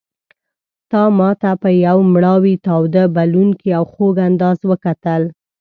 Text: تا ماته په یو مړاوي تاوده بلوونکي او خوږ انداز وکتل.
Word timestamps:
تا 0.91 1.01
ماته 1.17 1.51
په 1.61 1.69
یو 1.85 1.97
مړاوي 2.13 2.55
تاوده 2.67 3.03
بلوونکي 3.15 3.69
او 3.77 3.83
خوږ 3.91 4.15
انداز 4.27 4.57
وکتل. 4.71 5.21